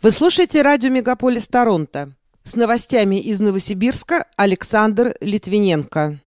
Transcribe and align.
Вы 0.00 0.12
слушаете 0.12 0.62
радио 0.62 0.90
«Мегаполис 0.90 1.48
Торонто». 1.48 2.12
С 2.44 2.54
новостями 2.54 3.20
из 3.20 3.40
Новосибирска 3.40 4.26
Александр 4.36 5.16
Литвиненко. 5.20 6.20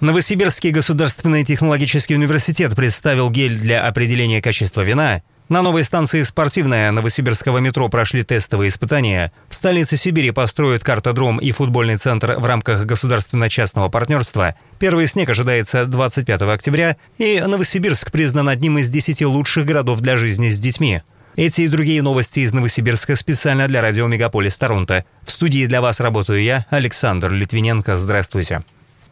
Новосибирский 0.00 0.70
государственный 0.70 1.42
технологический 1.42 2.14
университет 2.14 2.76
представил 2.76 3.30
гель 3.30 3.58
для 3.58 3.82
определения 3.82 4.42
качества 4.42 4.82
вина. 4.82 5.22
На 5.48 5.62
новой 5.62 5.84
станции 5.84 6.24
«Спортивная» 6.24 6.90
Новосибирского 6.90 7.56
метро 7.56 7.88
прошли 7.88 8.22
тестовые 8.22 8.68
испытания. 8.68 9.32
В 9.48 9.54
столице 9.54 9.96
Сибири 9.96 10.30
построят 10.30 10.84
картодром 10.84 11.38
и 11.38 11.52
футбольный 11.52 11.96
центр 11.96 12.34
в 12.38 12.44
рамках 12.44 12.84
государственно-частного 12.84 13.88
партнерства. 13.88 14.56
Первый 14.78 15.06
снег 15.06 15.30
ожидается 15.30 15.86
25 15.86 16.42
октября, 16.42 16.98
и 17.16 17.40
Новосибирск 17.40 18.12
признан 18.12 18.50
одним 18.50 18.76
из 18.76 18.90
10 18.90 19.22
лучших 19.22 19.64
городов 19.64 20.00
для 20.00 20.18
жизни 20.18 20.50
с 20.50 20.58
детьми. 20.58 21.00
Эти 21.36 21.60
и 21.60 21.68
другие 21.68 22.00
новости 22.00 22.40
из 22.40 22.54
Новосибирска 22.54 23.14
специально 23.14 23.68
для 23.68 23.82
радио 23.82 24.06
«Мегаполис 24.06 24.56
Торонто». 24.56 25.04
В 25.22 25.30
студии 25.30 25.66
для 25.66 25.82
вас 25.82 26.00
работаю 26.00 26.42
я, 26.42 26.64
Александр 26.70 27.30
Литвиненко. 27.30 27.98
Здравствуйте. 27.98 28.62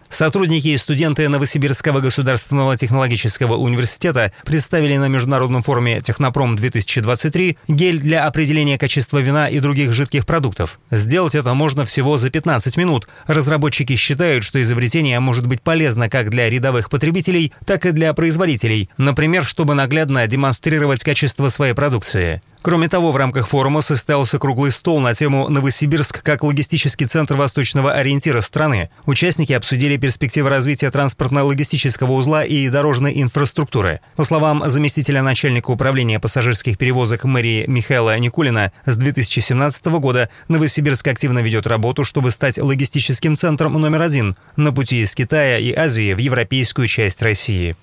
Сотрудники 0.09 0.69
и 0.69 0.77
студенты 0.77 1.29
Новосибирского 1.29 2.01
государственного 2.01 2.77
технологического 2.77 3.57
университета 3.57 4.33
представили 4.45 4.97
на 4.97 5.09
международном 5.09 5.63
форуме 5.63 6.01
«Технопром-2023» 6.01 7.57
гель 7.69 7.99
для 7.99 8.27
определения 8.27 8.79
качества 8.79 9.19
вина 9.19 9.49
и 9.49 9.59
других 9.61 9.93
жидких 9.93 10.25
продуктов. 10.25 10.79
Сделать 10.91 11.35
это 11.35 11.55
можно 11.55 11.85
всего 11.85 12.17
за 12.17 12.31
15 12.31 12.77
минут. 12.77 13.09
Разработчики 13.27 13.97
считают, 13.97 14.45
что 14.45 14.63
изобретение 14.63 15.19
может 15.21 15.47
быть 15.47 15.63
полезно 15.63 16.09
как 16.09 16.31
для 16.31 16.49
рядовых 16.49 16.91
потребителей, 16.91 17.53
так 17.67 17.87
и 17.87 17.93
для 17.93 18.13
производителей, 18.15 18.91
например, 18.97 19.45
чтобы 19.45 19.75
наглядно 19.75 20.27
демонстрировать 20.27 21.03
качество 21.03 21.49
своей 21.49 21.75
продукции. 21.75 22.43
Кроме 22.65 22.89
того, 22.89 23.13
в 23.13 23.17
рамках 23.17 23.47
форума 23.47 23.83
состоялся 23.83 24.39
круглый 24.39 24.73
стол 24.73 24.99
на 24.99 25.13
тему 25.13 25.51
«Новосибирск 25.51 26.23
как 26.23 26.43
логистический 26.43 27.05
центр 27.05 27.37
восточного 27.37 27.93
ориентира 27.93 28.41
страны». 28.41 28.89
Участники 29.05 29.53
обсудили 29.53 29.99
перспективы 29.99 30.49
развития 30.49 30.91
транспортно-логистического 30.91 32.13
узла 32.13 32.43
и 32.43 32.71
дорожной 32.71 33.21
инфраструктуры. 33.21 34.01
По 34.17 34.25
словам 34.25 34.63
заместителя 34.65 35.23
начальника 35.23 35.73
управления 35.73 36.19
пассажирских 36.19 36.79
перевозок 36.79 37.25
мэрии 37.25 37.67
Михаила 37.67 38.17
Никулина, 38.19 38.73
с 38.87 38.97
2017 38.97 39.85
года 40.01 40.31
Новосибирск 40.49 41.07
активно 41.07 41.41
ведет 41.41 41.67
работу, 41.67 42.03
чтобы 42.03 42.31
стать 42.31 42.57
логистическим 42.57 43.37
центром 43.37 43.75
номер 43.75 44.01
один 44.01 44.37
на 44.57 44.73
пути 44.73 45.03
из 45.03 45.15
Китая 45.15 45.59
и 45.59 45.75
Азии 45.75 46.15
в 46.15 46.19
европейскую 46.19 46.87
часть 46.87 47.21
России. 47.21 47.77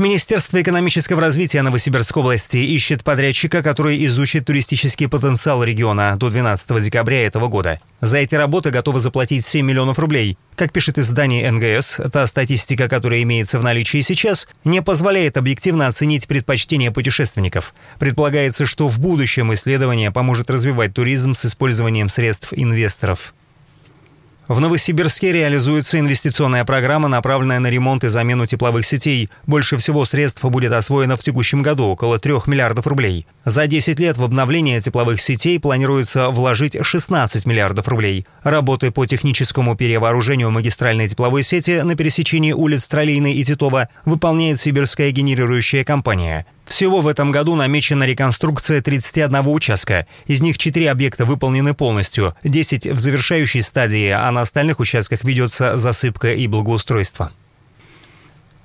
Министерство 0.00 0.62
экономического 0.62 1.20
развития 1.20 1.60
Новосибирской 1.60 2.22
области 2.22 2.56
ищет 2.56 3.04
подрядчика, 3.04 3.62
который 3.62 4.06
изучит 4.06 4.46
туристический 4.46 5.08
потенциал 5.08 5.62
региона 5.62 6.16
до 6.16 6.30
12 6.30 6.82
декабря 6.82 7.26
этого 7.26 7.48
года. 7.48 7.80
За 8.00 8.16
эти 8.16 8.34
работы 8.34 8.70
готовы 8.70 9.00
заплатить 9.00 9.44
7 9.44 9.66
миллионов 9.66 9.98
рублей. 9.98 10.38
Как 10.56 10.72
пишет 10.72 10.96
издание 10.96 11.50
НГС, 11.50 12.00
та 12.10 12.26
статистика, 12.26 12.88
которая 12.88 13.20
имеется 13.24 13.58
в 13.58 13.62
наличии 13.62 14.00
сейчас, 14.00 14.48
не 14.64 14.80
позволяет 14.80 15.36
объективно 15.36 15.86
оценить 15.86 16.26
предпочтения 16.26 16.90
путешественников. 16.90 17.74
Предполагается, 17.98 18.64
что 18.64 18.88
в 18.88 19.00
будущем 19.00 19.52
исследование 19.52 20.10
поможет 20.10 20.48
развивать 20.48 20.94
туризм 20.94 21.34
с 21.34 21.44
использованием 21.44 22.08
средств 22.08 22.54
инвесторов. 22.56 23.34
В 24.50 24.58
Новосибирске 24.58 25.30
реализуется 25.30 26.00
инвестиционная 26.00 26.64
программа, 26.64 27.06
направленная 27.06 27.60
на 27.60 27.68
ремонт 27.68 28.02
и 28.02 28.08
замену 28.08 28.46
тепловых 28.46 28.84
сетей. 28.84 29.30
Больше 29.46 29.76
всего 29.76 30.04
средств 30.04 30.42
будет 30.42 30.72
освоено 30.72 31.14
в 31.14 31.22
текущем 31.22 31.62
году– 31.62 31.84
около 31.86 32.18
3 32.18 32.32
миллиардов 32.46 32.88
рублей. 32.88 33.28
За 33.44 33.66
10 33.66 33.98
лет 33.98 34.18
в 34.18 34.24
обновление 34.24 34.80
тепловых 34.80 35.20
сетей 35.20 35.58
планируется 35.58 36.30
вложить 36.30 36.76
16 36.80 37.46
миллиардов 37.46 37.88
рублей. 37.88 38.26
Работы 38.42 38.90
по 38.90 39.06
техническому 39.06 39.76
перевооружению 39.76 40.50
магистральной 40.50 41.08
тепловой 41.08 41.42
сети 41.42 41.80
на 41.82 41.96
пересечении 41.96 42.52
улиц 42.52 42.86
Троллейной 42.88 43.34
и 43.34 43.44
Титова 43.44 43.88
выполняет 44.04 44.60
сибирская 44.60 45.10
генерирующая 45.10 45.84
компания– 45.84 46.46
всего 46.70 47.00
в 47.00 47.08
этом 47.08 47.32
году 47.32 47.56
намечена 47.56 48.04
реконструкция 48.04 48.80
31 48.80 49.44
участка. 49.48 50.06
Из 50.26 50.40
них 50.40 50.56
4 50.56 50.88
объекта 50.88 51.24
выполнены 51.24 51.74
полностью, 51.74 52.36
10 52.44 52.86
в 52.86 52.98
завершающей 52.98 53.60
стадии, 53.60 54.08
а 54.10 54.30
на 54.30 54.42
остальных 54.42 54.78
участках 54.78 55.24
ведется 55.24 55.76
засыпка 55.76 56.32
и 56.32 56.46
благоустройство. 56.46 57.32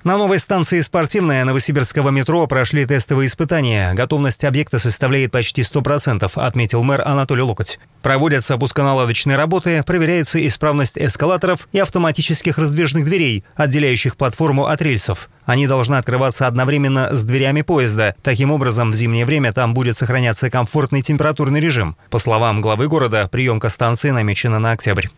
На 0.06 0.18
новой 0.18 0.38
станции 0.38 0.80
«Спортивная» 0.82 1.44
Новосибирского 1.44 2.10
метро 2.10 2.46
прошли 2.46 2.86
тестовые 2.86 3.26
испытания. 3.26 3.92
Готовность 3.92 4.44
объекта 4.44 4.78
составляет 4.78 5.32
почти 5.32 5.62
100%, 5.62 6.30
отметил 6.36 6.84
мэр 6.84 7.02
Анатолий 7.04 7.42
Локоть. 7.42 7.80
Проводятся 8.02 8.56
пусконаладочные 8.56 9.36
работы, 9.36 9.82
проверяется 9.82 10.46
исправность 10.46 10.96
эскалаторов 10.96 11.66
и 11.72 11.80
автоматических 11.80 12.56
раздвижных 12.56 13.04
дверей, 13.04 13.42
отделяющих 13.56 14.16
платформу 14.16 14.66
от 14.66 14.80
рельсов. 14.80 15.28
Они 15.44 15.66
должны 15.66 15.96
открываться 15.96 16.46
одновременно 16.46 17.08
с 17.10 17.24
дверями 17.24 17.62
поезда. 17.62 18.14
Таким 18.22 18.52
образом, 18.52 18.92
в 18.92 18.94
зимнее 18.94 19.26
время 19.26 19.52
там 19.52 19.74
будет 19.74 19.96
сохраняться 19.96 20.50
комфортный 20.50 21.02
температурный 21.02 21.58
режим. 21.58 21.96
По 22.10 22.18
словам 22.18 22.60
главы 22.60 22.86
города, 22.86 23.26
приемка 23.26 23.70
станции 23.70 24.10
намечена 24.10 24.60
на 24.60 24.70
октябрь. 24.70 25.08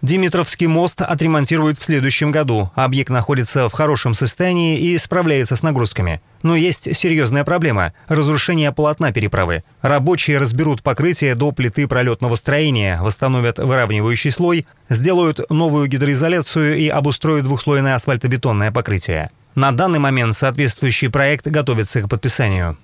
Димитровский 0.00 0.68
мост 0.68 1.02
отремонтируют 1.02 1.78
в 1.78 1.84
следующем 1.84 2.30
году. 2.30 2.70
Объект 2.76 3.10
находится 3.10 3.68
в 3.68 3.72
хорошем 3.72 4.14
состоянии 4.14 4.78
и 4.78 4.96
справляется 4.96 5.56
с 5.56 5.62
нагрузками. 5.64 6.20
Но 6.44 6.54
есть 6.54 6.94
серьезная 6.96 7.42
проблема– 7.44 7.92
разрушение 8.06 8.70
полотна 8.70 9.12
переправы. 9.12 9.64
Рабочие 9.82 10.38
разберут 10.38 10.84
покрытие 10.84 11.34
до 11.34 11.50
плиты 11.50 11.88
пролетного 11.88 12.36
строения, 12.36 13.00
восстановят 13.02 13.58
выравнивающий 13.58 14.30
слой, 14.30 14.66
сделают 14.88 15.50
новую 15.50 15.88
гидроизоляцию 15.88 16.78
и 16.78 16.86
обустроят 16.86 17.44
двухслойное 17.44 17.96
асфальтобетонное 17.96 18.70
покрытие. 18.70 19.30
На 19.56 19.72
данный 19.72 19.98
момент 19.98 20.36
соответствующий 20.36 21.10
проект 21.10 21.48
готовится 21.48 22.02
к 22.02 22.08
подписанию. 22.08 22.78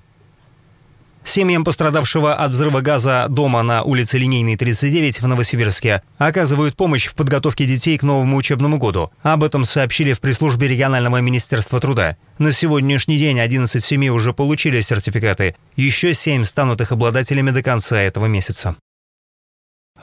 Семьям 1.25 1.65
пострадавшего 1.65 2.35
от 2.35 2.51
взрыва 2.51 2.83
газа 2.83 3.27
дома 3.31 3.63
на 3.63 3.83
улице 3.83 4.19
Линейной, 4.19 4.57
39 4.57 5.23
в 5.23 5.27
Новосибирске 5.27 6.03
оказывают 6.19 6.77
помощь 6.77 7.07
в 7.07 7.15
подготовке 7.15 7.65
детей 7.65 7.97
к 7.97 8.03
новому 8.03 8.37
учебному 8.37 8.79
году. 8.79 9.11
Об 9.23 9.43
этом 9.43 9.65
сообщили 9.65 10.13
в 10.13 10.21
пресс-службе 10.21 10.69
регионального 10.69 11.23
министерства 11.23 11.81
труда. 11.81 12.19
На 12.39 12.53
сегодняшний 12.53 13.17
день 13.17 13.41
11 13.41 13.83
семей 13.83 14.11
уже 14.11 14.35
получили 14.35 14.83
сертификаты. 14.83 15.57
Еще 15.77 16.13
7 16.13 16.45
станут 16.45 16.83
их 16.83 16.93
обладателями 16.93 17.51
до 17.51 17.63
конца 17.63 17.99
этого 17.99 18.27
месяца. 18.27 18.77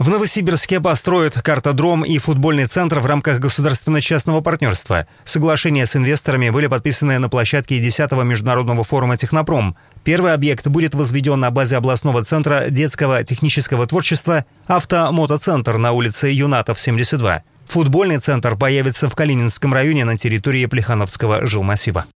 В 0.02 0.10
Новосибирске 0.10 0.82
построят 0.82 1.40
картодром 1.44 2.04
и 2.04 2.18
футбольный 2.18 2.66
центр 2.66 3.02
в 3.02 3.06
рамках 3.06 3.38
государственно-частного 3.38 4.42
партнерства. 4.42 5.06
Соглашения 5.26 5.86
с 5.86 5.96
инвесторами 5.96 6.50
были 6.50 6.66
подписаны 6.66 7.20
на 7.20 7.30
площадке 7.30 7.80
10-го 7.80 8.24
международного 8.24 8.84
форума 8.84 9.16
«Технопром». 9.16 9.78
Первый 10.04 10.34
объект 10.34 10.66
будет 10.66 10.96
возведен 10.96 11.40
на 11.40 11.52
базе 11.52 11.78
областного 11.78 12.24
центра 12.24 12.72
детского 12.72 13.24
технического 13.24 13.86
творчества 13.86 14.46
«Автомотоцентр» 14.66 15.78
на 15.78 15.92
улице 15.92 16.30
Юнатов, 16.30 16.80
72. 16.80 17.44
Футбольный 17.68 18.18
центр 18.18 18.56
появится 18.56 19.08
в 19.08 19.14
Калининском 19.14 19.72
районе 19.72 20.04
на 20.06 20.18
территории 20.18 20.66
Плехановского 20.66 21.46
жилмассива. 21.46 22.08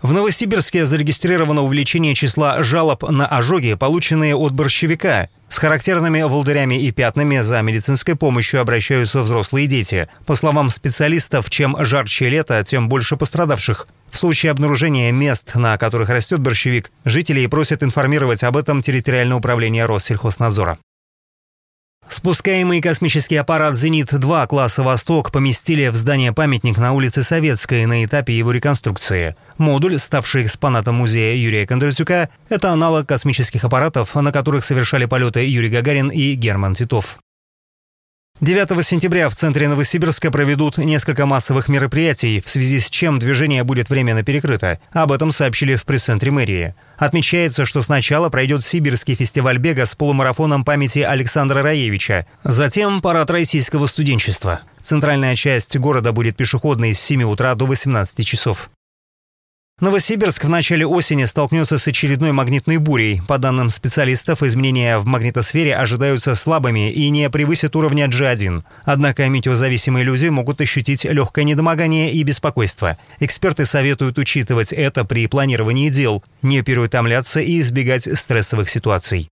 В 0.00 0.12
Новосибирске 0.12 0.86
зарегистрировано 0.86 1.62
увеличение 1.62 2.14
числа 2.14 2.62
жалоб 2.62 3.02
на 3.10 3.26
ожоги, 3.26 3.74
полученные 3.74 4.36
от 4.36 4.52
борщевика. 4.52 5.28
С 5.48 5.58
характерными 5.58 6.22
волдырями 6.22 6.80
и 6.80 6.92
пятнами 6.92 7.40
за 7.40 7.60
медицинской 7.62 8.14
помощью 8.14 8.60
обращаются 8.60 9.22
взрослые 9.22 9.66
дети. 9.66 10.08
По 10.24 10.36
словам 10.36 10.70
специалистов, 10.70 11.50
чем 11.50 11.76
жарче 11.84 12.28
лето, 12.28 12.62
тем 12.62 12.88
больше 12.88 13.16
пострадавших. 13.16 13.88
В 14.10 14.16
случае 14.16 14.52
обнаружения 14.52 15.10
мест, 15.10 15.54
на 15.56 15.76
которых 15.78 16.10
растет 16.10 16.38
борщевик, 16.38 16.92
жителей 17.04 17.48
просят 17.48 17.82
информировать 17.82 18.44
об 18.44 18.56
этом 18.56 18.82
территориальное 18.82 19.36
управление 19.36 19.86
Россельхознадзора. 19.86 20.78
Спускаемый 22.10 22.80
космический 22.80 23.36
аппарат 23.36 23.74
«Зенит-2» 23.74 24.46
класса 24.46 24.82
«Восток» 24.82 25.30
поместили 25.30 25.88
в 25.88 25.96
здание-памятник 25.96 26.78
на 26.78 26.92
улице 26.92 27.22
Советской 27.22 27.84
на 27.84 28.02
этапе 28.02 28.36
его 28.36 28.50
реконструкции. 28.50 29.36
Модуль, 29.58 29.98
ставший 29.98 30.44
экспонатом 30.44 30.94
музея 30.96 31.36
Юрия 31.36 31.66
Кондратюка, 31.66 32.30
это 32.48 32.70
аналог 32.70 33.06
космических 33.06 33.62
аппаратов, 33.64 34.14
на 34.14 34.32
которых 34.32 34.64
совершали 34.64 35.04
полеты 35.04 35.46
Юрий 35.46 35.68
Гагарин 35.68 36.08
и 36.08 36.32
Герман 36.32 36.74
Титов. 36.74 37.18
9 38.40 38.86
сентября 38.86 39.28
в 39.28 39.34
центре 39.34 39.66
Новосибирска 39.66 40.30
проведут 40.30 40.78
несколько 40.78 41.26
массовых 41.26 41.66
мероприятий, 41.66 42.40
в 42.40 42.48
связи 42.48 42.78
с 42.78 42.88
чем 42.88 43.18
движение 43.18 43.64
будет 43.64 43.90
временно 43.90 44.22
перекрыто. 44.22 44.78
Об 44.92 45.10
этом 45.10 45.32
сообщили 45.32 45.74
в 45.74 45.84
пресс-центре 45.84 46.30
мэрии. 46.30 46.76
Отмечается, 46.98 47.66
что 47.66 47.82
сначала 47.82 48.28
пройдет 48.28 48.64
Сибирский 48.64 49.16
фестиваль 49.16 49.58
бега 49.58 49.86
с 49.86 49.96
полумарафоном 49.96 50.64
памяти 50.64 51.00
Александра 51.00 51.62
Раевича. 51.62 52.26
Затем 52.44 53.02
парад 53.02 53.28
российского 53.28 53.88
студенчества. 53.88 54.60
Центральная 54.80 55.34
часть 55.34 55.76
города 55.76 56.12
будет 56.12 56.36
пешеходной 56.36 56.94
с 56.94 57.00
7 57.00 57.24
утра 57.24 57.56
до 57.56 57.66
18 57.66 58.24
часов. 58.24 58.70
Новосибирск 59.80 60.42
в 60.44 60.48
начале 60.48 60.84
осени 60.84 61.24
столкнется 61.24 61.78
с 61.78 61.86
очередной 61.86 62.32
магнитной 62.32 62.78
бурей. 62.78 63.22
По 63.28 63.38
данным 63.38 63.70
специалистов, 63.70 64.42
изменения 64.42 64.98
в 64.98 65.06
магнитосфере 65.06 65.76
ожидаются 65.76 66.34
слабыми 66.34 66.90
и 66.90 67.08
не 67.10 67.30
превысят 67.30 67.76
уровня 67.76 68.08
G1. 68.08 68.64
Однако 68.84 69.28
метеозависимые 69.28 70.04
люди 70.04 70.26
могут 70.26 70.60
ощутить 70.60 71.04
легкое 71.04 71.44
недомогание 71.44 72.10
и 72.10 72.24
беспокойство. 72.24 72.98
Эксперты 73.20 73.66
советуют 73.66 74.18
учитывать 74.18 74.72
это 74.72 75.04
при 75.04 75.28
планировании 75.28 75.90
дел, 75.90 76.24
не 76.42 76.62
переутомляться 76.62 77.38
и 77.38 77.60
избегать 77.60 78.08
стрессовых 78.18 78.68
ситуаций. 78.68 79.30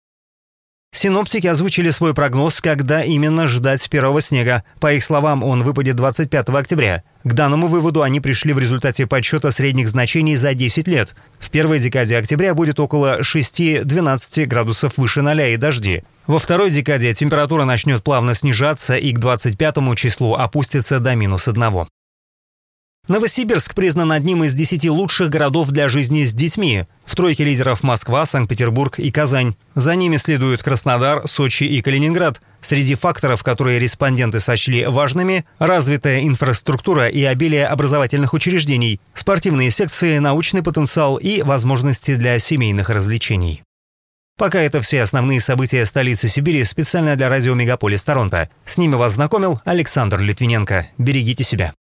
Синоптики 0.93 1.47
озвучили 1.47 1.89
свой 1.89 2.13
прогноз, 2.13 2.59
когда 2.59 3.01
именно 3.01 3.47
ждать 3.47 3.89
первого 3.89 4.19
снега. 4.19 4.65
По 4.81 4.91
их 4.91 5.03
словам, 5.05 5.41
он 5.41 5.63
выпадет 5.63 5.95
25 5.95 6.49
октября. 6.49 7.03
К 7.23 7.31
данному 7.31 7.67
выводу 7.67 8.01
они 8.01 8.19
пришли 8.19 8.51
в 8.51 8.59
результате 8.59 9.07
подсчета 9.07 9.51
средних 9.51 9.87
значений 9.87 10.35
за 10.35 10.53
10 10.53 10.89
лет. 10.89 11.15
В 11.39 11.49
первой 11.49 11.79
декаде 11.79 12.17
октября 12.17 12.53
будет 12.53 12.77
около 12.81 13.21
6-12 13.21 14.45
градусов 14.47 14.97
выше 14.97 15.21
0 15.21 15.41
и 15.53 15.55
дожди. 15.55 16.03
Во 16.27 16.39
второй 16.39 16.71
декаде 16.71 17.13
температура 17.13 17.63
начнет 17.63 18.03
плавно 18.03 18.35
снижаться 18.35 18.97
и 18.97 19.13
к 19.13 19.19
25 19.19 19.95
числу 19.95 20.33
опустится 20.33 20.99
до 20.99 21.15
минус 21.15 21.47
1. 21.47 21.87
Новосибирск 23.11 23.75
признан 23.75 24.11
одним 24.11 24.43
из 24.43 24.53
десяти 24.53 24.89
лучших 24.89 25.29
городов 25.29 25.69
для 25.71 25.89
жизни 25.89 26.23
с 26.23 26.33
детьми. 26.33 26.85
В 27.03 27.15
тройке 27.15 27.43
лидеров 27.43 27.83
Москва, 27.83 28.25
Санкт-Петербург 28.25 28.99
и 28.99 29.11
Казань. 29.11 29.55
За 29.75 29.95
ними 29.95 30.15
следуют 30.15 30.63
Краснодар, 30.63 31.27
Сочи 31.27 31.63
и 31.63 31.81
Калининград. 31.81 32.41
Среди 32.61 32.95
факторов, 32.95 33.43
которые 33.43 33.79
респонденты 33.79 34.39
сочли 34.39 34.85
важными– 34.85 35.45
развитая 35.59 36.21
инфраструктура 36.25 37.07
и 37.07 37.23
обилие 37.23 37.67
образовательных 37.67 38.33
учреждений, 38.33 39.01
спортивные 39.13 39.71
секции, 39.71 40.19
научный 40.19 40.63
потенциал 40.63 41.17
и 41.17 41.41
возможности 41.41 42.15
для 42.15 42.39
семейных 42.39 42.89
развлечений. 42.89 43.63
Пока 44.37 44.61
это 44.61 44.79
все 44.79 45.01
основные 45.01 45.41
события 45.41 45.85
столицы 45.85 46.29
Сибири 46.29 46.63
специально 46.63 47.15
для 47.15 47.29
радио 47.29 47.55
«Мегаполис 47.55 48.03
Торонто». 48.05 48.49
С 48.65 48.77
ними 48.77 48.95
вас 48.95 49.13
знакомил 49.13 49.59
Александр 49.65 50.21
Литвиненко. 50.21 50.87
Берегите 50.97 51.43
себя. 51.43 51.73